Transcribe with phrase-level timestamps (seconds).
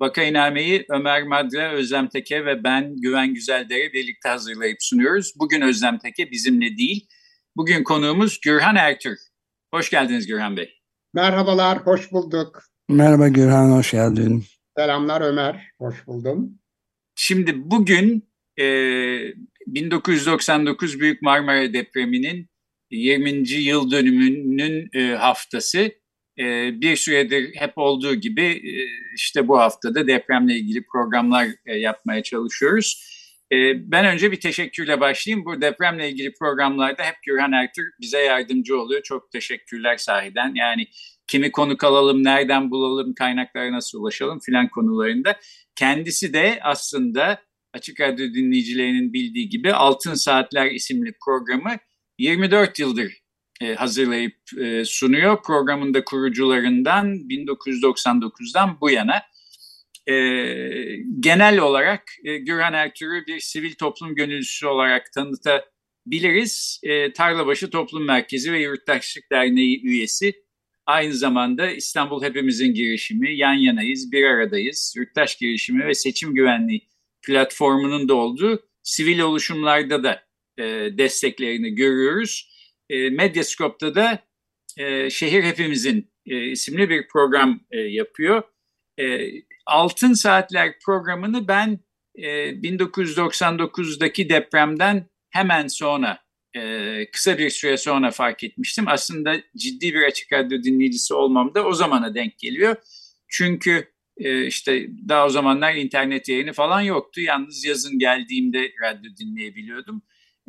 [0.00, 5.32] Vakainame'yi Ömer Madra, Özlem Teke ve ben Güven Güzeldere birlikte hazırlayıp sunuyoruz.
[5.38, 7.08] Bugün Özlem Teke bizimle değil.
[7.56, 9.18] Bugün konuğumuz Gürhan Ertür.
[9.74, 10.74] Hoş geldiniz Gürhan Bey.
[11.14, 12.62] Merhabalar, hoş bulduk.
[12.88, 14.44] Merhaba Gürhan, hoş geldin.
[14.76, 16.58] Selamlar Ömer, hoş buldum.
[17.14, 18.64] Şimdi bugün e,
[19.66, 22.50] 1999 Büyük Marmara Depremi'nin
[22.90, 23.48] 20.
[23.50, 25.92] yıl dönümünün e, haftası.
[26.40, 28.72] E, bir süredir hep olduğu gibi e,
[29.16, 33.04] işte bu haftada depremle ilgili programlar e, yapmaya çalışıyoruz.
[33.52, 33.56] E,
[33.92, 35.44] ben önce bir teşekkürle başlayayım.
[35.44, 39.02] Bu depremle ilgili programlarda hep Gürhan Ertür bize yardımcı oluyor.
[39.02, 40.54] Çok teşekkürler sahiden.
[40.54, 40.86] Yani
[41.26, 45.36] kimi konuk alalım, nereden bulalım, kaynaklara nasıl ulaşalım filan konularında.
[45.76, 51.76] Kendisi de aslında Açık Radyo dinleyicilerinin bildiği gibi Altın Saatler isimli programı
[52.18, 53.19] 24 yıldır
[53.60, 55.42] e, hazırlayıp e, sunuyor.
[55.42, 59.22] Programın da kurucularından 1999'dan bu yana.
[60.06, 60.14] E,
[61.20, 66.80] genel olarak e, Gürhan Ertuğrul bir sivil toplum gönüllüsü olarak tanıtabiliriz.
[67.16, 70.34] Tarlabaşı Toplum Merkezi ve Yurttaşlık Derneği üyesi.
[70.86, 76.88] Aynı zamanda İstanbul Hepimizin girişimi, yan yanayız, bir aradayız, yurttaş girişimi ve seçim güvenliği
[77.22, 80.22] platformunun da olduğu sivil oluşumlarda da
[80.98, 82.49] desteklerini görüyoruz.
[82.90, 84.18] E, Medyaskop'ta da
[84.78, 88.42] e, Şehir Hepimizin e, isimli bir program e, yapıyor.
[89.00, 89.30] E,
[89.66, 91.78] Altın Saatler programını ben
[92.14, 96.18] e, 1999'daki depremden hemen sonra
[96.56, 98.88] e, kısa bir süre sonra fark etmiştim.
[98.88, 102.76] Aslında ciddi bir açık radyo dinleyicisi olmam da o zamana denk geliyor.
[103.28, 107.20] Çünkü e, işte daha o zamanlar internet yayını falan yoktu.
[107.20, 110.02] Yalnız yazın geldiğimde radyo dinleyebiliyordum.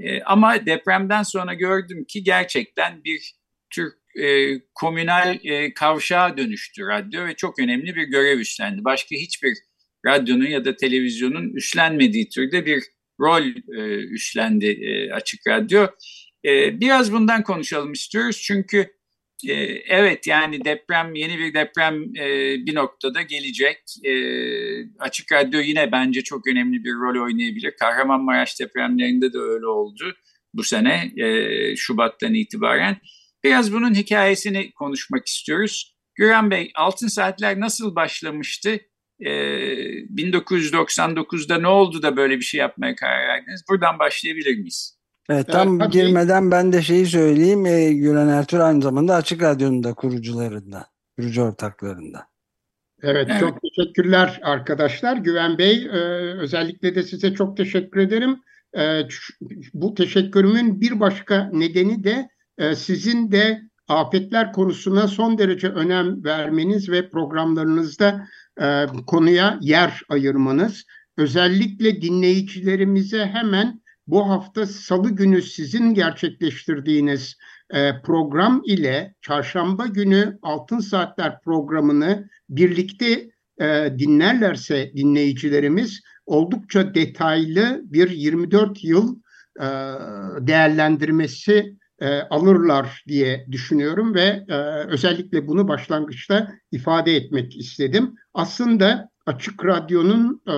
[0.04, 3.34] E, ama depremden sonra gördüm ki gerçekten bir
[3.70, 8.86] tür e, komünal e, kavşağa dönüştü radyo ve çok önemli bir görev üstlendi.
[8.86, 9.54] Başka hiçbir
[10.06, 12.84] radyonun ya da televizyonun üstlenmediği türde bir
[13.20, 13.44] rol
[13.78, 15.88] e, üstlendi e, Açık Radyo.
[16.46, 18.88] E, biraz bundan konuşalım istiyoruz çünkü
[19.48, 19.54] e,
[19.88, 23.78] evet yani deprem yeni bir deprem e, bir noktada gelecek.
[24.06, 24.14] E,
[25.00, 27.76] Açık Radyo yine bence çok önemli bir rol oynayabilir.
[27.80, 30.16] Kahramanmaraş depremlerinde de öyle oldu
[30.54, 32.98] bu sene e, Şubat'tan itibaren.
[33.44, 35.96] Biraz bunun hikayesini konuşmak istiyoruz.
[36.16, 38.80] Güran Bey, Altın Saatler nasıl başlamıştı?
[39.20, 39.30] Ee,
[40.16, 43.64] 1999'da ne oldu da böyle bir şey yapmaya karar verdiniz?
[43.70, 45.01] Buradan başlayabilir miyiz?
[45.30, 47.66] Evet, tam evet, girmeden ben de şeyi söyleyeyim.
[47.66, 50.84] E, Gülen Ertuğ aynı zamanda Açık Radyo'nun da kurucularından,
[51.18, 52.22] kurucu ortaklarından.
[53.04, 55.18] Evet, evet, çok teşekkürler arkadaşlar.
[55.18, 55.98] Güven Bey, e,
[56.40, 58.40] özellikle de size çok teşekkür ederim.
[58.78, 59.02] E,
[59.74, 66.90] bu teşekkürümün bir başka nedeni de e, sizin de afetler konusuna son derece önem vermeniz
[66.90, 68.28] ve programlarınızda
[68.62, 70.86] e, konuya yer ayırmanız.
[71.18, 77.38] Özellikle dinleyicilerimize hemen bu hafta salı günü sizin gerçekleştirdiğiniz
[77.70, 83.32] e, program ile çarşamba günü Altın Saatler programını birlikte
[83.62, 89.20] e, dinlerlerse dinleyicilerimiz oldukça detaylı bir 24 yıl
[89.60, 89.66] e,
[90.40, 94.56] değerlendirmesi e, alırlar diye düşünüyorum ve e,
[94.88, 98.16] özellikle bunu başlangıçta ifade etmek istedim.
[98.34, 100.54] Aslında Açık Radyo'nun e,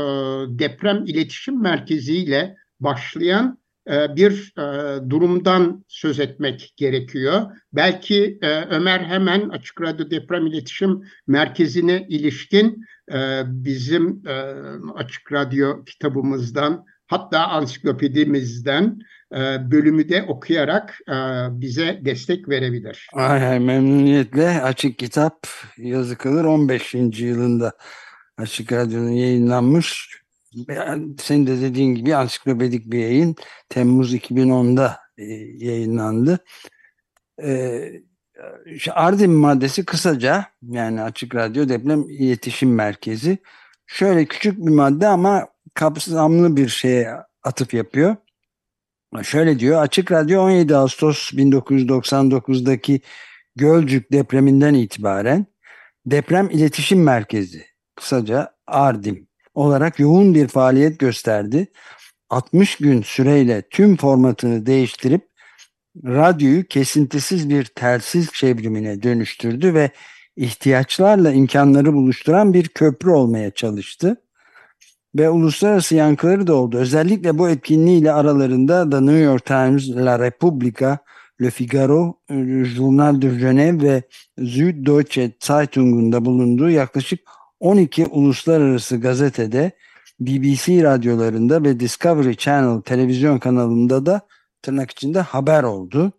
[0.60, 7.42] deprem iletişim merkeziyle başlayan e, bir e, durumdan söz etmek gerekiyor.
[7.74, 12.86] Belki e, Ömer hemen Açık Radyo Deprem İletişim Merkezi'ne ilişkin
[13.46, 14.24] bizim
[14.96, 19.00] Açık Radyo kitabımızdan hatta ansiklopedimizden
[19.72, 21.00] bölümü de okuyarak
[21.52, 23.08] bize destek verebilir.
[23.14, 25.48] Ay, memnuniyetle Açık Kitap
[25.78, 26.94] yazı kalır 15.
[27.20, 27.74] yılında
[28.38, 30.23] Açık Radyo'nun yayınlanmış.
[31.20, 33.36] Senin de dediğin gibi ansiklopedik bir yayın
[33.70, 35.24] Temmuz 2010'da e,
[35.66, 36.40] yayınlandı.
[38.92, 43.38] Ardim maddesi kısaca yani Açık Radyo Deprem İletişim Merkezi.
[43.88, 47.10] Şöyle küçük bir madde ama kapsamlı bir şeye
[47.44, 48.16] atıf yapıyor.
[49.24, 53.02] Şöyle diyor, Açık Radyo 17 Ağustos 1999'daki
[53.56, 55.46] Gölcük depreminden itibaren
[56.06, 57.66] Deprem İletişim Merkezi,
[57.96, 61.68] kısaca ARDİM olarak yoğun bir faaliyet gösterdi.
[62.30, 65.34] 60 gün süreyle tüm formatını değiştirip
[66.04, 69.92] radyoyu kesintisiz bir telsiz çevrimine dönüştürdü ve
[70.36, 74.22] ihtiyaçlarla imkanları buluşturan bir köprü olmaya çalıştı.
[75.16, 76.78] Ve uluslararası yankıları da oldu.
[76.78, 80.98] Özellikle bu etkinliğiyle aralarında The New York Times, La Repubblica,
[81.42, 82.20] Le Figaro,
[82.64, 84.04] Journal de Genève ve
[84.38, 87.20] Süddeutsche Zeitung'un da bulunduğu yaklaşık
[87.64, 89.72] 12 uluslararası gazetede,
[90.20, 94.22] BBC radyolarında ve Discovery Channel televizyon kanalında da
[94.62, 96.12] tırnak içinde haber oldu.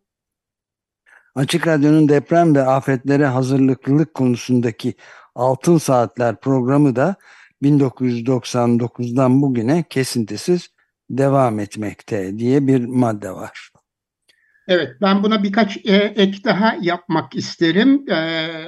[1.34, 4.94] Açık Radyo'nun deprem ve afetlere hazırlıklılık konusundaki
[5.34, 7.16] Altın Saatler programı da
[7.62, 10.68] 1999'dan bugüne kesintisiz
[11.10, 13.73] devam etmekte diye bir madde var.
[14.68, 18.04] Evet, ben buna birkaç e, ek daha yapmak isterim.
[18.08, 18.14] E,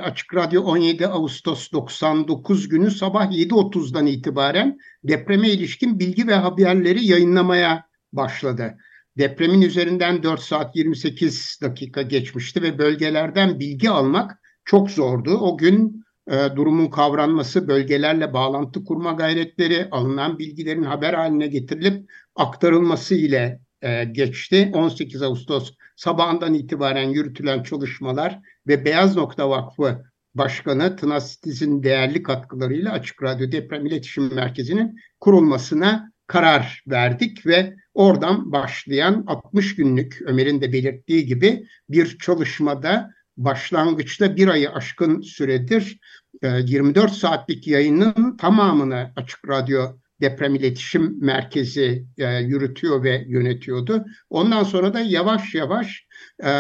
[0.03, 7.87] Açık Radyo 17 Ağustos 99 günü sabah 7.30'dan itibaren depreme ilişkin bilgi ve haberleri yayınlamaya
[8.13, 8.77] başladı.
[9.19, 15.39] Depremin üzerinden 4 saat 28 dakika geçmişti ve bölgelerden bilgi almak çok zordu.
[15.39, 23.15] O gün e, durumun kavranması, bölgelerle bağlantı kurma gayretleri, alınan bilgilerin haber haline getirilip aktarılması
[23.15, 24.71] ile e, geçti.
[24.75, 30.03] 18 Ağustos sabahından itibaren yürütülen çalışmalar ve Beyaz Nokta Vakfı
[30.35, 39.25] Başkanı Tınas değerli katkılarıyla Açık Radyo Deprem İletişim Merkezi'nin kurulmasına karar verdik ve oradan başlayan
[39.27, 46.01] 60 günlük Ömer'in de belirttiği gibi bir çalışmada başlangıçta bir ayı aşkın süredir
[46.43, 54.05] 24 e, saatlik yayının tamamını Açık Radyo Deprem İletişim Merkezi e, yürütüyor ve yönetiyordu.
[54.31, 56.07] Ondan sonra da yavaş yavaş
[56.41, 56.51] e,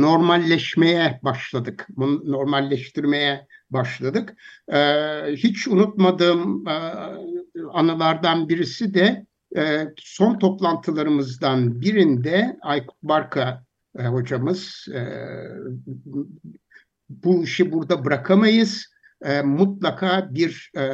[0.00, 1.86] normalleşmeye başladık.
[1.96, 4.34] Bunu normalleştirmeye başladık.
[4.72, 4.78] E,
[5.36, 6.72] hiç unutmadığım e,
[7.72, 9.26] anılardan birisi de
[9.56, 13.64] e, son toplantılarımızdan birinde Aykut Barka
[13.98, 15.02] e, hocamız e,
[17.08, 18.92] bu işi burada bırakamayız.
[19.24, 20.84] E, mutlaka bir e,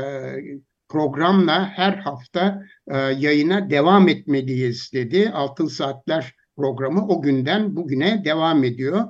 [0.88, 5.30] programla her hafta e, yayına devam etmeliyiz dedi.
[5.34, 9.04] Altın Saatler programı o günden bugüne devam ediyor.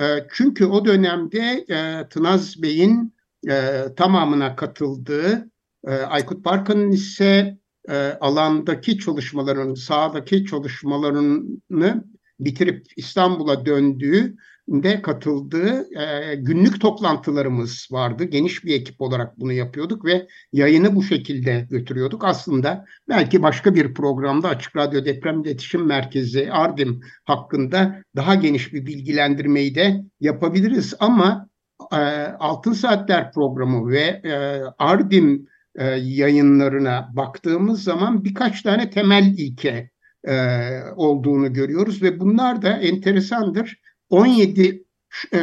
[0.00, 3.14] E, çünkü o dönemde e, Tınaz Bey'in
[3.48, 5.50] e, tamamına katıldığı,
[5.86, 7.58] e, Aykut Barkan'ın ise
[7.88, 12.04] e, alandaki çalışmaların, sahadaki çalışmalarını
[12.40, 14.36] bitirip İstanbul'a döndüğü
[14.68, 18.24] de katıldığı e, günlük toplantılarımız vardı.
[18.24, 22.24] Geniş bir ekip olarak bunu yapıyorduk ve yayını bu şekilde götürüyorduk.
[22.24, 28.86] Aslında belki başka bir programda Açık Radyo Deprem İletişim Merkezi Ardim hakkında daha geniş bir
[28.86, 30.94] bilgilendirmeyi de yapabiliriz.
[31.00, 31.48] Ama
[31.92, 31.96] e,
[32.38, 34.34] Altın Saatler programı ve e,
[34.78, 35.46] Ardim
[35.76, 39.90] e, yayınlarına baktığımız zaman birkaç tane temel ilke
[40.28, 40.34] e,
[40.96, 43.83] olduğunu görüyoruz ve bunlar da enteresandır
[44.14, 44.84] 17
[45.34, 45.40] e,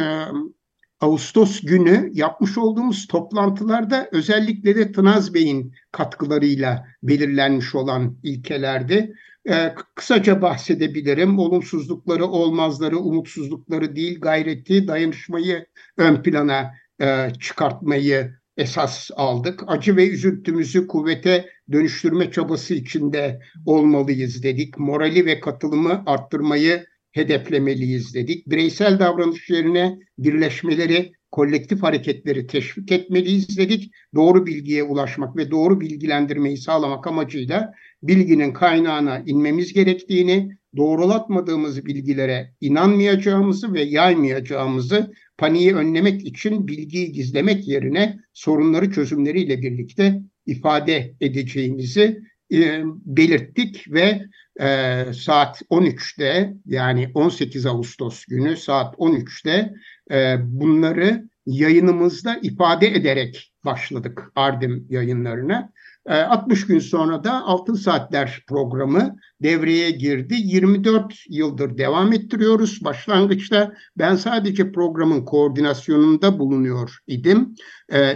[1.00, 9.14] Ağustos günü yapmış olduğumuz toplantılarda özellikle de Tınaz Bey'in katkılarıyla belirlenmiş olan ilkelerdi.
[9.48, 11.38] E, kısaca bahsedebilirim.
[11.38, 15.66] Olumsuzlukları, olmazları, umutsuzlukları değil, gayreti, dayanışmayı
[15.96, 19.64] ön plana e, çıkartmayı esas aldık.
[19.66, 24.78] Acı ve üzüntümüzü kuvvete dönüştürme çabası içinde olmalıyız dedik.
[24.78, 28.46] Morali ve katılımı arttırmayı hedeflemeliyiz dedik.
[28.46, 33.92] Bireysel davranış yerine birleşmeleri, kolektif hareketleri teşvik etmeliyiz dedik.
[34.14, 43.72] Doğru bilgiye ulaşmak ve doğru bilgilendirmeyi sağlamak amacıyla bilginin kaynağına inmemiz gerektiğini, doğrulatmadığımız bilgilere inanmayacağımızı
[43.72, 53.92] ve yaymayacağımızı paniği önlemek için bilgiyi gizlemek yerine sorunları çözümleriyle birlikte ifade edeceğimizi e, belirttik
[53.92, 54.22] ve
[54.60, 59.74] e, saat 13'te yani 18 Ağustos günü saat 13'te
[60.10, 65.72] e, bunları yayınımızda ifade ederek başladık Ardim yayınlarına.
[66.06, 70.34] 60 gün sonra da Altın Saatler programı devreye girdi.
[70.38, 72.84] 24 yıldır devam ettiriyoruz.
[72.84, 77.54] Başlangıçta ben sadece programın koordinasyonunda bulunuyor idim.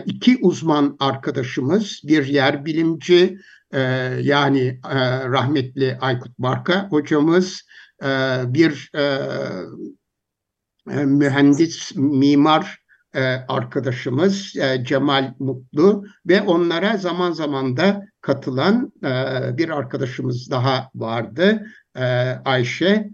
[0.07, 3.39] İki uzman arkadaşımız, bir yer bilimci,
[3.73, 3.81] e,
[4.23, 7.63] yani e, rahmetli Aykut Barka hocamız
[8.03, 8.09] e,
[8.47, 8.91] bir
[10.87, 12.86] mühendis, mimar
[13.17, 19.11] e, arkadaşımız e, Cemal Mutlu ve onlara zaman zaman da katılan e,
[19.59, 21.67] bir arkadaşımız daha vardı
[22.45, 23.11] Ayşe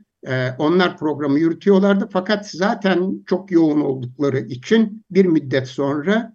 [0.58, 6.32] onlar programı yürütüyorlardı fakat zaten çok yoğun oldukları için bir müddet sonra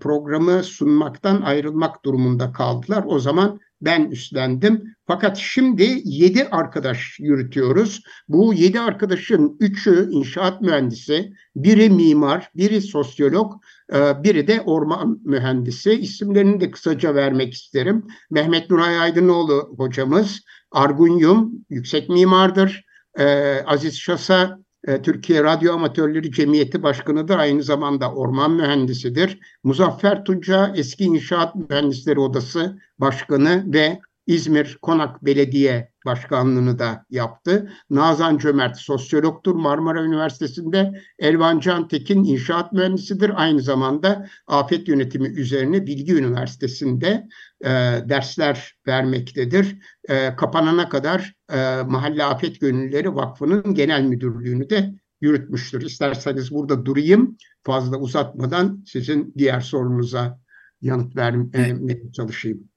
[0.00, 3.04] programı sunmaktan ayrılmak durumunda kaldılar.
[3.06, 4.94] O zaman ben üstlendim.
[5.06, 8.02] Fakat şimdi yedi arkadaş yürütüyoruz.
[8.28, 13.52] Bu yedi arkadaşın üçü inşaat mühendisi, biri mimar, biri sosyolog,
[13.92, 15.92] e, biri de orman mühendisi.
[15.92, 18.06] İsimlerini de kısaca vermek isterim.
[18.30, 22.84] Mehmet Nuray Aydınoğlu hocamız, Argun Yum yüksek mimardır.
[23.18, 23.24] E,
[23.66, 24.58] Aziz Şasa
[25.02, 27.38] Türkiye Radyo Amatörleri Cemiyeti Başkanı'dır.
[27.38, 29.38] Aynı zamanda orman mühendisidir.
[29.64, 37.72] Muzaffer Tunca eski İnşaat Mühendisleri Odası Başkanı ve İzmir Konak Belediye Başkanlığını da yaptı.
[37.90, 41.02] Nazan Cömert sosyologtur Marmara Üniversitesi'nde.
[41.18, 43.42] Elvan Can Tekin inşaat mühendisidir.
[43.42, 47.28] Aynı zamanda afet yönetimi üzerine Bilgi Üniversitesi'nde
[47.64, 47.68] e,
[48.08, 49.78] dersler vermektedir.
[50.08, 55.82] E, kapanana kadar e, Mahalle Afet Gönüllüleri Vakfı'nın genel müdürlüğünü de yürütmüştür.
[55.82, 60.40] İsterseniz burada durayım fazla uzatmadan sizin diğer sorunuza
[60.80, 62.71] yanıt vermeye çalışayım.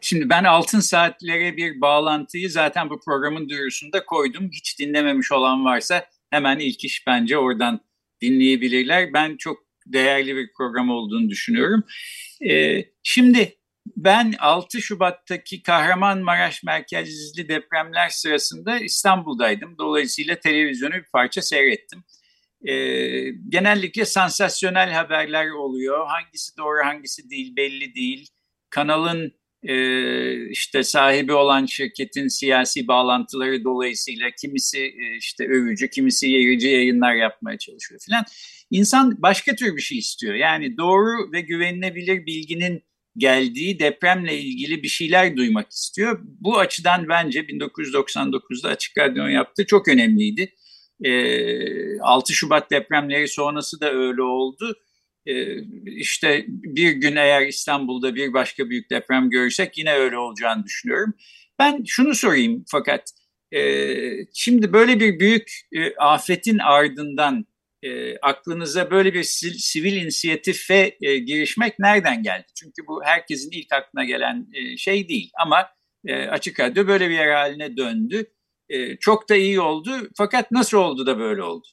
[0.00, 4.50] Şimdi ben altın saatlere bir bağlantıyı zaten bu programın duyurusunda koydum.
[4.52, 7.80] Hiç dinlememiş olan varsa hemen ilk iş bence oradan
[8.22, 9.12] dinleyebilirler.
[9.12, 11.84] Ben çok değerli bir program olduğunu düşünüyorum.
[12.50, 13.58] Ee, şimdi
[13.96, 19.78] ben 6 Şubat'taki Kahramanmaraş merkezli depremler sırasında İstanbul'daydım.
[19.78, 22.04] Dolayısıyla televizyonu bir parça seyrettim.
[22.64, 26.06] Ee, genellikle sansasyonel haberler oluyor.
[26.06, 28.28] Hangisi doğru hangisi değil belli değil.
[28.70, 29.32] Kanalın
[29.64, 37.14] e, işte sahibi olan şirketin siyasi bağlantıları dolayısıyla kimisi e, işte övücü, kimisi yerici yayınlar
[37.14, 38.24] yapmaya çalışıyor filan.
[38.70, 40.34] İnsan başka tür bir şey istiyor.
[40.34, 42.82] Yani doğru ve güvenilebilir bilginin
[43.16, 46.20] geldiği depremle ilgili bir şeyler duymak istiyor.
[46.22, 50.54] Bu açıdan bence 1999'da Açık Radyo'nun yaptığı çok önemliydi.
[52.00, 54.83] 6 Şubat depremleri sonrası da öyle oldu e,
[55.86, 61.14] işte bir gün eğer İstanbul'da bir başka büyük deprem görürsek yine öyle olacağını düşünüyorum.
[61.58, 63.12] Ben şunu sorayım fakat
[63.54, 63.90] e,
[64.34, 67.46] şimdi böyle bir büyük e, afetin ardından
[67.82, 69.22] e, aklınıza böyle bir
[69.58, 72.46] sivil inisiyatife girişmek nereden geldi?
[72.54, 75.68] Çünkü bu herkesin ilk aklına gelen şey değil ama
[76.30, 78.26] Açık Radyo böyle bir yer haline döndü.
[79.00, 81.66] Çok da iyi oldu fakat nasıl oldu da böyle oldu?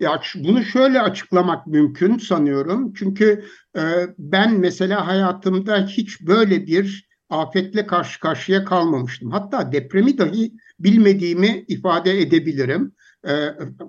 [0.00, 2.92] Ya bunu şöyle açıklamak mümkün sanıyorum.
[2.94, 3.44] Çünkü
[3.76, 3.82] e,
[4.18, 9.30] ben mesela hayatımda hiç böyle bir afetle karşı karşıya kalmamıştım.
[9.30, 12.92] Hatta depremi dahi bilmediğimi ifade edebilirim.
[13.28, 13.32] E,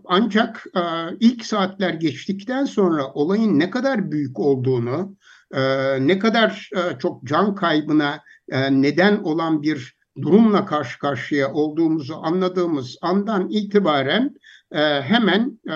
[0.06, 0.82] ancak e,
[1.20, 5.16] ilk saatler geçtikten sonra olayın ne kadar büyük olduğunu,
[5.54, 5.62] e,
[6.08, 12.98] ne kadar e, çok can kaybına e, neden olan bir durumla karşı karşıya olduğumuzu anladığımız
[13.02, 14.36] andan itibaren
[14.80, 15.76] hemen e,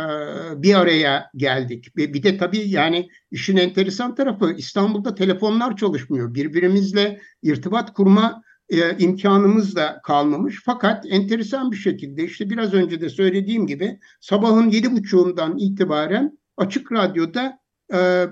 [0.64, 1.98] bir araya geldik.
[1.98, 6.34] Bir de tabii yani işin enteresan tarafı İstanbul'da telefonlar çalışmıyor.
[6.34, 10.62] Birbirimizle irtibat kurma e, imkanımız da kalmamış.
[10.66, 16.92] Fakat enteresan bir şekilde işte biraz önce de söylediğim gibi sabahın yedi buçuğundan itibaren Açık
[16.92, 17.60] Radyo'da
[17.94, 18.25] e,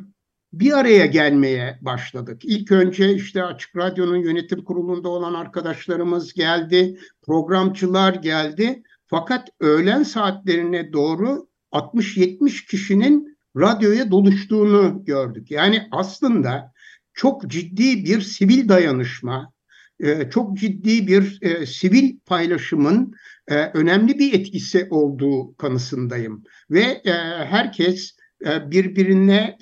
[0.53, 2.41] bir araya gelmeye başladık.
[2.46, 8.84] İlk önce işte Açık Radyo'nun yönetim kurulunda olan arkadaşlarımız geldi, programcılar geldi.
[9.13, 15.51] Fakat öğlen saatlerine doğru 60-70 kişinin radyoya doluştuğunu gördük.
[15.51, 16.74] Yani aslında
[17.13, 19.53] çok ciddi bir sivil dayanışma,
[20.00, 23.13] e, çok ciddi bir e, sivil paylaşımın
[23.48, 26.43] e, önemli bir etkisi olduğu kanısındayım.
[26.72, 27.01] Ve
[27.50, 29.58] herkes birbirine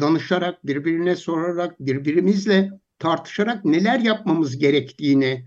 [0.00, 5.44] danışarak, birbirine sorarak, birbirimizle tartışarak neler yapmamız gerektiğini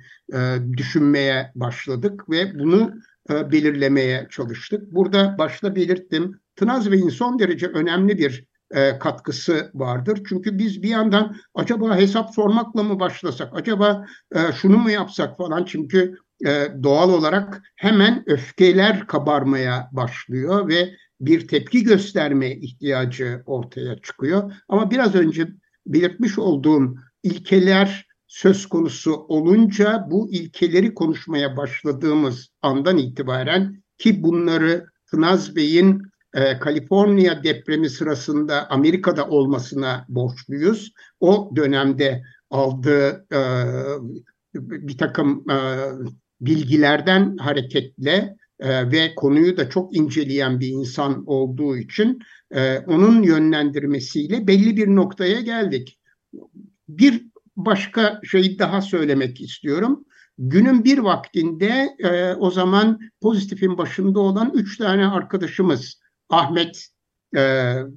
[0.78, 2.94] düşünmeye başladık ve bunu
[3.30, 4.92] e, belirlemeye çalıştık.
[4.92, 6.40] Burada başta belirttim.
[6.56, 10.22] Tınaz Bey'in son derece önemli bir e, katkısı vardır.
[10.30, 14.06] Çünkü biz bir yandan acaba hesap sormakla mı başlasak, acaba
[14.36, 16.16] e, şunu mu yapsak falan çünkü
[16.84, 24.54] doğal olarak hemen öfkeler kabarmaya başlıyor ve bir tepki gösterme ihtiyacı ortaya çıkıyor.
[24.70, 25.48] Ama biraz önce
[25.88, 35.56] belirtmiş olduğum ilkeler söz konusu olunca bu ilkeleri konuşmaya başladığımız andan itibaren ki bunları Tınaz
[35.56, 36.02] Bey'in
[36.34, 40.92] e, Kaliforniya depremi sırasında Amerika'da olmasına borçluyuz.
[41.20, 43.40] O dönemde aldığı e,
[44.56, 45.58] bir takım e,
[46.42, 52.20] bilgilerden hareketle e, ve konuyu da çok inceleyen bir insan olduğu için
[52.52, 56.00] e, onun yönlendirmesiyle belli bir noktaya geldik.
[56.90, 60.06] Bir başka şey daha söylemek istiyorum.
[60.38, 66.00] Günün bir vaktinde e, o zaman pozitifin başında olan üç tane arkadaşımız
[66.30, 66.88] Ahmet
[67.36, 67.42] e,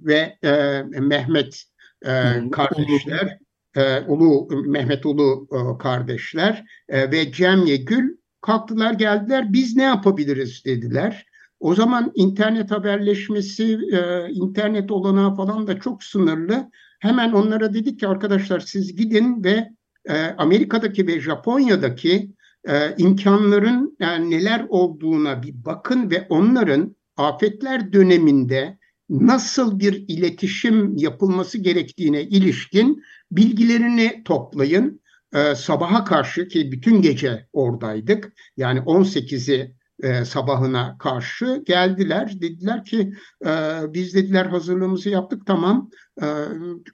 [0.03, 1.65] ve e, Mehmet
[2.07, 2.11] e,
[2.53, 3.39] kardeşler,
[3.77, 10.65] e, Ulu Mehmet Ulu e, kardeşler e, ve Cem Yegül kalktılar geldiler biz ne yapabiliriz
[10.65, 11.27] dediler.
[11.61, 16.71] O zaman internet haberleşmesi, e, internet olanağı falan da çok sınırlı.
[17.01, 19.69] Hemen onlara dedik ki arkadaşlar siz gidin ve
[20.09, 22.31] e, Amerika'daki ve Japonya'daki
[22.69, 28.79] e, imkanların yani neler olduğuna bir bakın ve onların afetler döneminde
[29.11, 33.03] nasıl bir iletişim yapılması gerektiğine ilişkin
[33.33, 35.01] bilgilerini toplayın.
[35.35, 38.33] E, sabaha karşı ki bütün gece oradaydık.
[38.57, 42.41] Yani 18'i e, sabahına karşı geldiler.
[42.41, 43.13] Dediler ki
[43.47, 45.91] e, biz dediler hazırlığımızı yaptık tamam
[46.23, 46.27] e,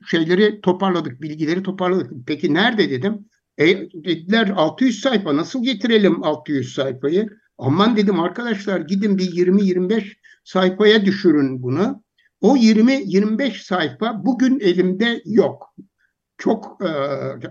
[0.06, 2.12] şeyleri toparladık, bilgileri toparladık.
[2.26, 3.28] Peki nerede dedim.
[3.58, 7.28] E, dediler 600 sayfa nasıl getirelim 600 sayfayı?
[7.58, 10.12] Aman dedim arkadaşlar gidin bir 20-25
[10.44, 12.02] sayfaya düşürün bunu.
[12.40, 15.74] O 20-25 sayfa bugün elimde yok.
[16.38, 16.88] Çok e,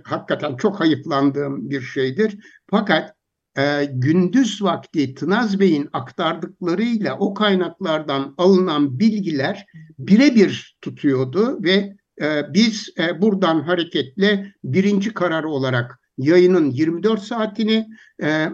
[0.04, 2.38] hakikaten çok hayıflandığım bir şeydir.
[2.70, 3.15] Fakat
[3.58, 9.66] e, gündüz vakti Tınaz Bey'in aktardıklarıyla o kaynaklardan alınan bilgiler
[10.00, 17.88] birebir tutuyordu ve e, biz e, buradan hareketle birinci karar olarak yayının 24 saatini
[18.24, 18.48] e,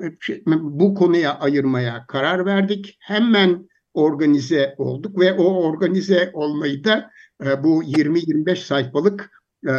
[0.47, 2.97] bu konuya ayırmaya karar verdik.
[2.99, 7.11] Hemen organize olduk ve o organize olmayı da
[7.45, 9.73] e, bu 20-25 sayfalık e,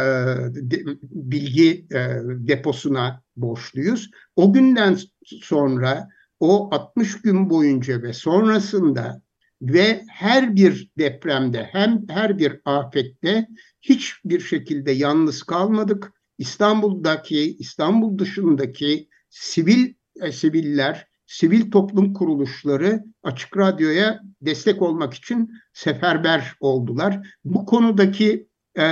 [1.01, 4.09] bilgi e, deposuna borçluyuz.
[4.35, 4.97] O günden
[5.41, 6.07] sonra
[6.39, 9.21] o 60 gün boyunca ve sonrasında
[9.61, 13.47] ve her bir depremde hem her bir afette
[13.81, 16.13] hiçbir şekilde yalnız kalmadık.
[16.37, 26.55] İstanbul'daki, İstanbul dışındaki sivil e, siviller, sivil toplum kuruluşları Açık Radyo'ya destek olmak için seferber
[26.59, 27.37] oldular.
[27.45, 28.83] Bu konudaki e,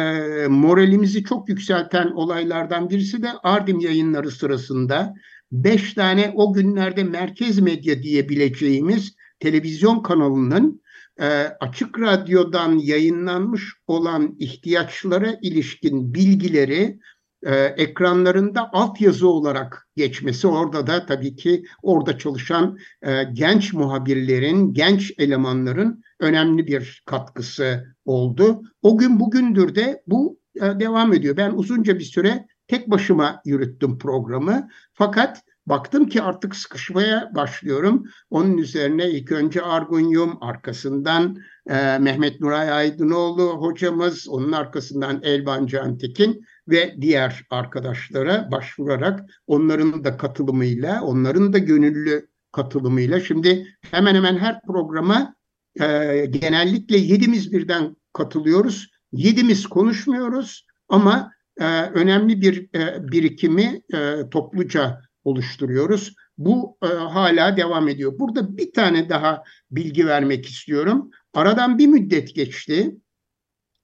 [0.48, 5.14] moralimizi çok yükselten olaylardan birisi de Ardim yayınları sırasında
[5.52, 10.82] beş tane o günlerde merkez medya diyebileceğimiz televizyon kanalının
[11.20, 11.26] e,
[11.60, 17.00] açık radyodan yayınlanmış olan ihtiyaçlara ilişkin bilgileri
[17.44, 25.14] e, ekranlarında altyazı olarak geçmesi orada da tabii ki orada çalışan e, genç muhabirlerin, genç
[25.18, 28.62] elemanların önemli bir katkısı oldu.
[28.82, 31.38] O gün bugündür de bu e, devam ediyor.
[31.38, 34.70] Ben uzunca bir süre tek başıma yürüttüm programı.
[34.94, 38.06] Fakat baktım ki artık sıkışmaya başlıyorum.
[38.30, 41.38] Onun üzerine ilk önce Argunyum, arkasından
[41.70, 50.18] e, Mehmet Nuray Aydınoğlu hocamız, onun arkasından Elvan Cantekin ve diğer arkadaşlara başvurarak onların da
[50.18, 55.36] katılımıyla, onların da gönüllü katılımıyla şimdi hemen hemen her programa
[55.82, 55.86] e,
[56.30, 58.92] genellikle yedimiz birden katılıyoruz.
[59.12, 66.16] Yedimiz konuşmuyoruz ama e, önemli bir e, birikimi e, topluca oluşturuyoruz.
[66.38, 68.20] Bu e, hala devam ediyor.
[68.20, 71.12] Burada bir tane daha bilgi vermek istiyorum.
[71.34, 72.96] Aradan bir müddet geçti.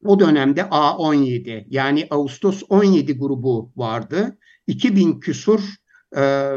[0.03, 4.37] O dönemde A17 yani Ağustos 17 grubu vardı.
[4.67, 5.61] 2000 küsur
[6.17, 6.51] e,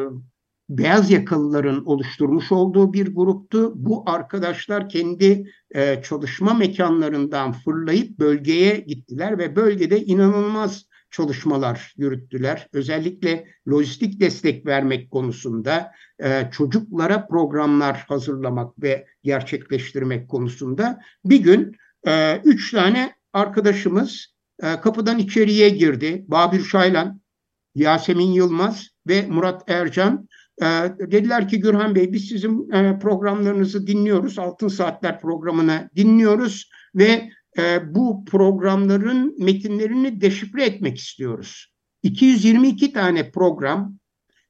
[0.68, 3.72] beyaz yakalıların oluşturmuş olduğu bir gruptu.
[3.74, 12.68] Bu arkadaşlar kendi e, çalışma mekanlarından fırlayıp bölgeye gittiler ve bölgede inanılmaz çalışmalar yürüttüler.
[12.72, 21.76] Özellikle lojistik destek vermek konusunda, e, çocuklara programlar hazırlamak ve gerçekleştirmek konusunda bir gün
[22.06, 24.26] e, üç tane arkadaşımız
[24.62, 26.24] e, kapıdan içeriye girdi.
[26.28, 27.20] Babür Şaylan,
[27.74, 30.28] Yasemin Yılmaz ve Murat Ercan.
[30.62, 30.66] E,
[30.98, 34.38] dediler ki Gürhan Bey biz sizin e, programlarınızı dinliyoruz.
[34.38, 41.72] Altın Saatler programını dinliyoruz ve e, bu programların metinlerini deşifre etmek istiyoruz.
[42.02, 43.98] 222 tane program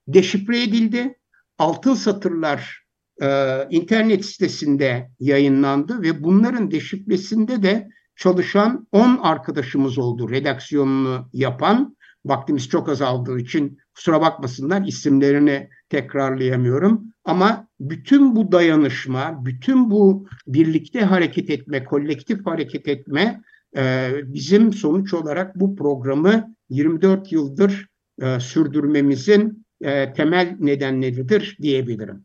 [0.09, 1.19] deşifre edildi.
[1.59, 2.85] Altın Satırlar
[3.23, 3.29] e,
[3.71, 7.89] internet sitesinde yayınlandı ve bunların deşifresinde de
[8.21, 11.97] çalışan 10 arkadaşımız oldu redaksiyonunu yapan.
[12.25, 17.05] Vaktimiz çok azaldığı için kusura bakmasınlar isimlerini tekrarlayamıyorum.
[17.25, 23.41] Ama bütün bu dayanışma, bütün bu birlikte hareket etme, kolektif hareket etme
[23.77, 27.87] e, bizim sonuç olarak bu programı 24 yıldır
[28.23, 32.25] e, sürdürmemizin e, temel nedenleridir diyebilirim.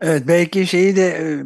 [0.00, 1.42] Evet belki şeyi de e,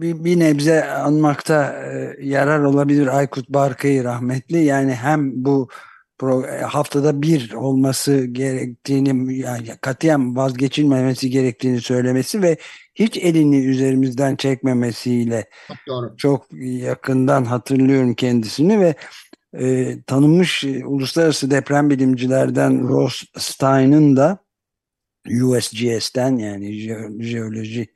[0.00, 4.64] bir, bir nebze anmakta e, yarar olabilir Aykut Barkay'ı rahmetli.
[4.64, 5.68] Yani hem bu
[6.22, 12.56] e, haftada bir olması gerektiğini yani katiyen vazgeçilmemesi gerektiğini söylemesi ve
[12.94, 15.48] hiç elini üzerimizden çekmemesiyle
[15.88, 16.16] Doğru.
[16.16, 18.94] çok yakından hatırlıyorum kendisini ve
[19.58, 24.43] e, tanınmış uluslararası deprem bilimcilerden Ross Stein'ın da
[25.30, 26.72] USGS'ten yani
[27.20, 27.86] jeoloji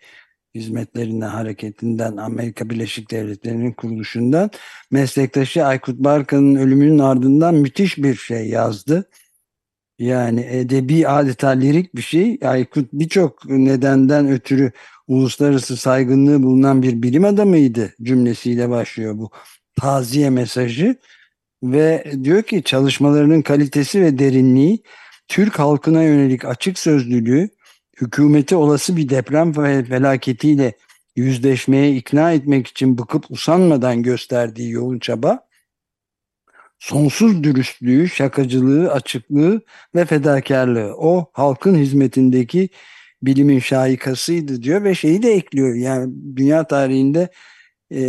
[0.54, 4.50] hizmetlerinden hareketinden Amerika Birleşik Devletleri'nin kuruluşundan
[4.90, 9.10] meslektaşı Aykut Barkan'ın ölümünün ardından müthiş bir şey yazdı.
[9.98, 12.38] Yani edebi adeta lirik bir şey.
[12.44, 14.72] Aykut birçok nedenden ötürü
[15.06, 19.30] uluslararası saygınlığı bulunan bir bilim adamıydı cümlesiyle başlıyor bu
[19.76, 20.96] taziye mesajı
[21.62, 24.82] ve diyor ki çalışmalarının kalitesi ve derinliği
[25.28, 27.48] Türk halkına yönelik açık sözlülüğü
[28.00, 29.52] hükümeti olası bir deprem
[29.84, 30.72] felaketiyle
[31.16, 35.48] yüzleşmeye ikna etmek için bıkıp usanmadan gösterdiği yoğun çaba,
[36.78, 39.62] sonsuz dürüstlüğü, şakacılığı, açıklığı
[39.94, 42.68] ve fedakarlığı o halkın hizmetindeki
[43.22, 45.74] bilimin şahikasıydı diyor ve şeyi de ekliyor.
[45.74, 47.28] Yani dünya tarihinde
[47.90, 48.00] e,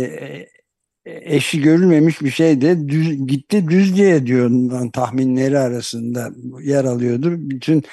[1.06, 4.50] eşi görülmemiş bir şey de düz, gitti Düzce'ye diyor
[4.92, 6.30] tahminleri arasında
[6.62, 7.32] yer alıyordur.
[7.36, 7.84] Bütün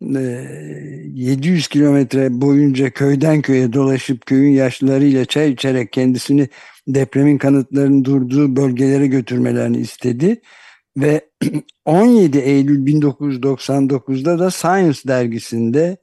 [0.00, 6.48] 700 kilometre boyunca köyden köye dolaşıp köyün yaşlılarıyla çay içerek kendisini
[6.88, 10.40] depremin kanıtlarının durduğu bölgelere götürmelerini istedi.
[10.96, 11.20] Ve
[11.84, 15.96] 17 Eylül 1999'da da Science dergisinde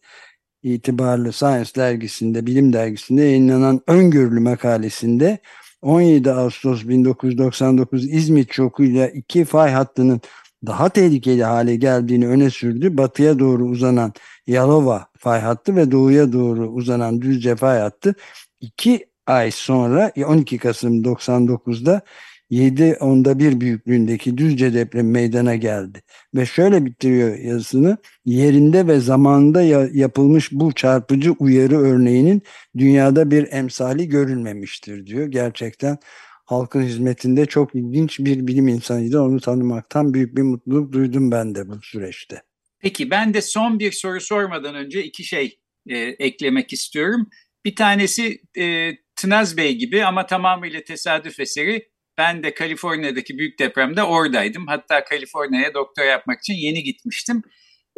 [0.63, 5.38] itibarlı Science dergisinde, bilim dergisinde yayınlanan öngörülü makalesinde
[5.82, 10.22] 17 Ağustos 1999 İzmit şokuyla iki fay hattının
[10.65, 12.98] daha tehlikeli hale geldiğini öne sürdü.
[12.98, 14.13] Batıya doğru uzanan
[14.48, 18.15] Yalova fay hattı ve doğuya doğru uzanan Düzce fay hattı
[18.62, 22.02] iki ay sonra 12 Kasım 99'da
[22.49, 26.01] 7 onda bir büyüklüğündeki Düzce depremi meydana geldi.
[26.35, 29.62] Ve şöyle bitiriyor yazısını yerinde ve zamanında
[29.93, 32.41] yapılmış bu çarpıcı uyarı örneğinin
[32.77, 35.27] dünyada bir emsali görülmemiştir diyor.
[35.27, 35.97] Gerçekten
[36.45, 39.21] halkın hizmetinde çok ilginç bir bilim insanıydı.
[39.21, 42.41] Onu tanımaktan büyük bir mutluluk duydum ben de bu süreçte.
[42.79, 45.59] Peki ben de son bir soru sormadan önce iki şey
[45.89, 47.29] e, eklemek istiyorum.
[47.65, 51.89] Bir tanesi e, Tınaz Bey gibi ama tamamıyla tesadüf eseri.
[52.19, 54.67] Ben de Kaliforniya'daki büyük depremde oradaydım.
[54.67, 57.41] Hatta Kaliforniya'ya doktor yapmak için yeni gitmiştim.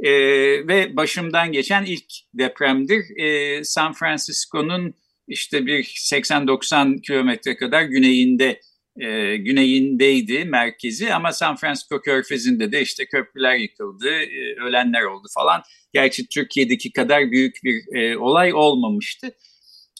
[0.04, 0.12] E,
[0.68, 3.04] ve başımdan geçen ilk depremdir.
[3.18, 4.94] E, San Francisco'nun
[5.28, 8.62] işte bir 80-90 kilometre kadar güneyinde
[9.00, 15.62] e, güneyindeydi merkezi ama San Francisco Körfezi'nde de işte köprüler yıkıldı, e, ölenler oldu falan.
[15.94, 19.36] Gerçi Türkiye'deki kadar büyük bir e, olay olmamıştı.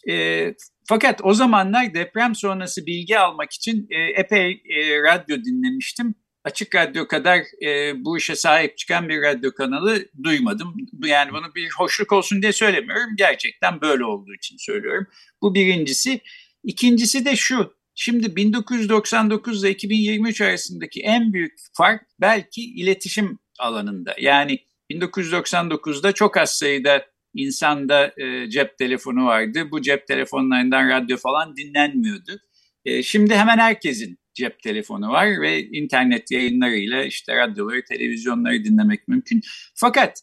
[0.10, 0.46] E,
[0.84, 6.16] fakat o zamanlar deprem sonrası bilgi almak için e, epey e, radyo dinlemiştim.
[6.44, 10.76] Açık Radyo kadar e, bu işe sahip çıkan bir radyo kanalı duymadım.
[11.06, 13.16] Yani bunu bir hoşluk olsun diye söylemiyorum.
[13.18, 15.08] Gerçekten böyle olduğu için söylüyorum.
[15.42, 16.22] Bu birincisi.
[16.64, 17.74] İkincisi de şu.
[17.96, 24.16] Şimdi 1999 ile 2023 arasındaki en büyük fark belki iletişim alanında.
[24.20, 24.60] Yani
[24.92, 29.72] 1999'da çok az sayıda insanda e, cep telefonu vardı.
[29.72, 32.40] Bu cep telefonlarından radyo falan dinlenmiyordu.
[32.86, 39.42] E, şimdi hemen herkesin cep telefonu var ve internet yayınlarıyla işte radyoları, televizyonları dinlemek mümkün.
[39.76, 40.22] Fakat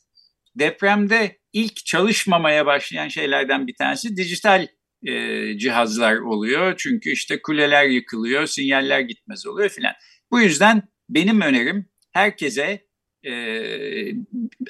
[0.55, 4.67] depremde ilk çalışmamaya başlayan şeylerden bir tanesi dijital
[5.07, 6.75] e, cihazlar oluyor.
[6.79, 9.93] Çünkü işte kuleler yıkılıyor, sinyaller gitmez oluyor filan.
[10.31, 12.88] Bu yüzden benim önerim herkese
[13.29, 13.35] e,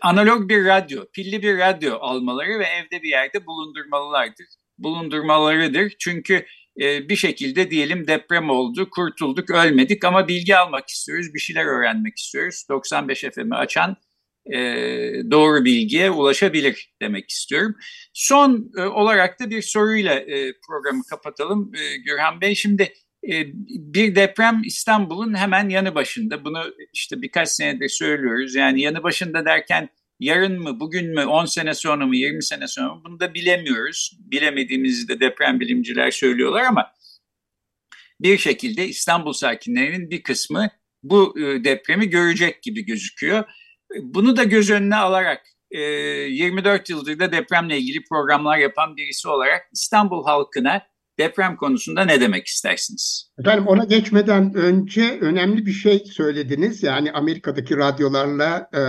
[0.03, 4.47] analog bir radyo, pilli bir radyo almaları ve evde bir yerde bulundurmalılardır.
[4.79, 5.93] Bulundurmalarıdır.
[5.99, 6.47] Çünkü
[6.81, 12.19] e, bir şekilde diyelim deprem oldu, kurtulduk, ölmedik ama bilgi almak istiyoruz, bir şeyler öğrenmek
[12.19, 12.65] istiyoruz.
[12.69, 13.97] 95 FM'i açan
[14.53, 14.61] e,
[15.31, 17.75] doğru bilgiye ulaşabilir demek istiyorum.
[18.13, 22.55] Son e, olarak da bir soruyla e, programı kapatalım e, Gürhan Bey.
[22.55, 22.93] Şimdi
[23.69, 26.45] bir deprem İstanbul'un hemen yanı başında.
[26.45, 28.55] Bunu işte birkaç senedir söylüyoruz.
[28.55, 29.89] Yani yanı başında derken
[30.21, 34.19] yarın mı, bugün mü, 10 sene sonra mı, 20 sene sonra mı bunu da bilemiyoruz.
[34.21, 36.93] Bilemediğimizi de deprem bilimciler söylüyorlar ama
[38.21, 40.69] bir şekilde İstanbul sakinlerinin bir kısmı
[41.03, 43.45] bu e, depremi görecek gibi gözüküyor.
[44.03, 49.63] Bunu da göz önüne alarak 24 e, yıldır da depremle ilgili programlar yapan birisi olarak
[49.73, 50.83] İstanbul halkına
[51.19, 53.31] deprem konusunda ne demek istersiniz?
[53.39, 56.83] Efendim ona geçmeden önce önemli bir şey söylediniz.
[56.83, 58.83] Yani Amerika'daki radyolarla e,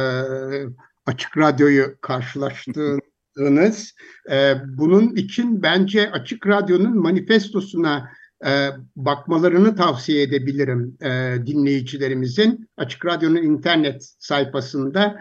[1.06, 3.94] Açık Radyo'yu karşılaştığınız.
[4.32, 8.10] E, bunun için bence Açık Radyo'nun manifestosuna
[8.46, 12.70] e, bakmalarını tavsiye edebilirim e, dinleyicilerimizin.
[12.78, 15.20] Açık Radyo'nun internet sayfasında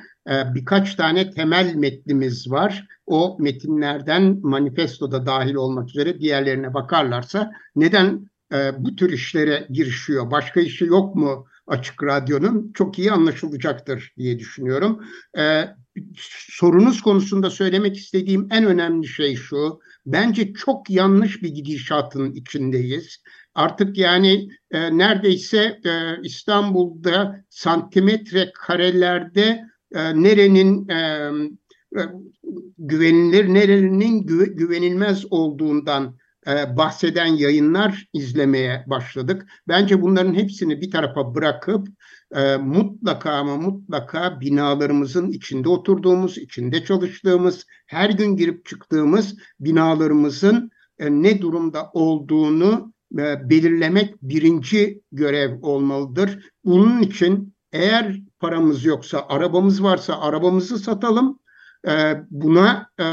[0.54, 2.86] birkaç tane temel metnimiz var.
[3.06, 10.30] O metinlerden manifestoda dahil olmak üzere diğerlerine bakarlarsa neden e, bu tür işlere girişiyor?
[10.30, 12.72] Başka işi yok mu Açık Radyo'nun?
[12.74, 15.04] Çok iyi anlaşılacaktır diye düşünüyorum.
[15.38, 15.64] E,
[16.50, 19.80] sorunuz konusunda söylemek istediğim en önemli şey şu.
[20.06, 23.22] Bence çok yanlış bir gidişatın içindeyiz.
[23.54, 31.30] Artık yani e, neredeyse e, İstanbul'da santimetre karelerde e, nerenin e,
[32.78, 39.46] güvenilir, nerenin güve, güvenilmez olduğundan e, bahseden yayınlar izlemeye başladık.
[39.68, 41.88] Bence bunların hepsini bir tarafa bırakıp
[42.34, 51.10] e, mutlaka ama mutlaka binalarımızın içinde oturduğumuz, içinde çalıştığımız, her gün girip çıktığımız binalarımızın e,
[51.10, 56.50] ne durumda olduğunu e, belirlemek birinci görev olmalıdır.
[56.64, 61.38] Bunun için eğer paramız yoksa, arabamız varsa arabamızı satalım,
[61.88, 63.04] e, buna e,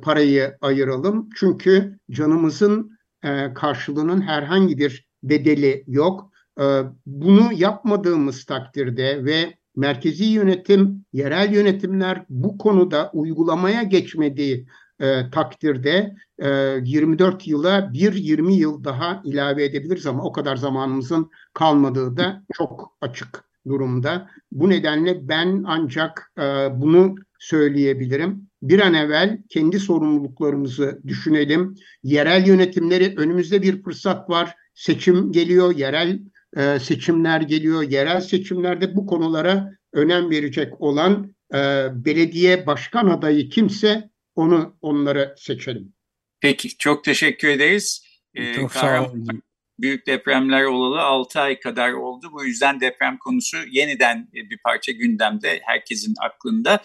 [0.00, 1.28] parayı ayıralım.
[1.36, 6.34] Çünkü canımızın e, karşılığının herhangi bir bedeli yok.
[6.60, 14.66] Ee, bunu yapmadığımız takdirde ve merkezi yönetim, yerel yönetimler bu konuda uygulamaya geçmediği
[15.00, 16.48] e, takdirde e,
[16.84, 22.96] 24 yıla bir 20 yıl daha ilave edebiliriz ama o kadar zamanımızın kalmadığı da çok
[23.00, 24.30] açık durumda.
[24.52, 26.42] Bu nedenle ben ancak e,
[26.80, 28.50] bunu söyleyebilirim.
[28.62, 31.74] Bir an evvel kendi sorumluluklarımızı düşünelim.
[32.02, 34.54] Yerel yönetimleri önümüzde bir fırsat var.
[34.74, 36.20] Seçim geliyor, yerel
[36.56, 37.82] e, seçimler geliyor.
[37.82, 41.58] Yerel seçimlerde bu konulara önem verecek olan e,
[42.04, 45.92] belediye başkan adayı kimse onu onları seçelim.
[46.40, 48.04] Peki çok teşekkür ederiz.
[48.34, 49.42] Ee, çok sağ olun.
[49.78, 52.30] Büyük depremler olalı 6 ay kadar oldu.
[52.32, 56.82] Bu yüzden deprem konusu yeniden bir parça gündemde herkesin aklında.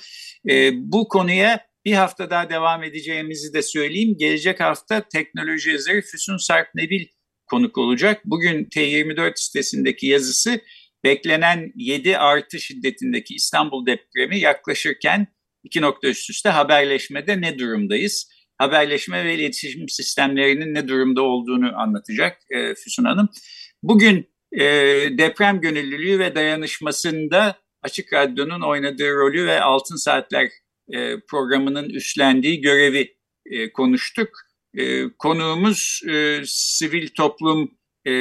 [0.50, 4.16] Ee, bu konuya bir hafta daha devam edeceğimizi de söyleyeyim.
[4.20, 7.06] Gelecek hafta teknoloji yazarı Füsun Sarp Nebil
[7.48, 8.22] konuk olacak.
[8.26, 10.62] Bugün T24 sitesindeki yazısı
[11.04, 15.28] beklenen 7 artı şiddetindeki İstanbul depremi yaklaşırken
[15.64, 18.30] iki nokta üst üste haberleşmede ne durumdayız?
[18.60, 23.30] Haberleşme ve iletişim sistemlerinin ne durumda olduğunu anlatacak e, Füsun Hanım.
[23.84, 24.64] Bugün e,
[25.18, 30.50] deprem gönüllülüğü ve dayanışmasında Açık Radyo'nun oynadığı rolü ve Altın Saatler
[30.94, 34.30] e, programının üstlendiği görevi e, konuştuk.
[34.78, 37.72] E, konuğumuz e, sivil toplum
[38.06, 38.12] e,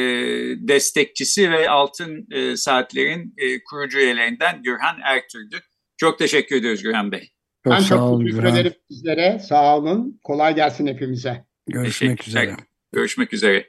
[0.68, 5.60] destekçisi ve Altın e, Saatler'in e, kurucu üyelerinden Gürhan Ertürk'dü.
[5.96, 7.30] Çok teşekkür ediyoruz Gürhan Bey.
[7.64, 9.38] Çok ben çok teşekkür ederim sizlere.
[9.38, 10.20] Sağ olun.
[10.24, 11.44] Kolay gelsin hepimize.
[11.66, 12.56] Görüşmek üzere.
[12.92, 13.66] Görüşmek üzere.